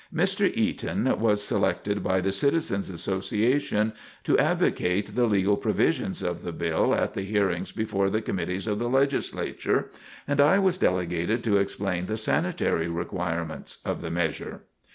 [0.11, 0.51] Mr.
[0.57, 3.93] Eaton was selected by the Citizens' Association
[4.23, 8.79] to advocate the legal provisions of the bill at the hearings before the committees of
[8.79, 9.91] the Legislature,
[10.27, 14.61] and I was delegated to explain the sanitary requirements of the measure.